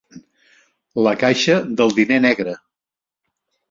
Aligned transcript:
La 1.09 1.13
caixa 1.25 1.59
del 1.83 1.97
diner 2.01 2.21
negre. 2.29 2.61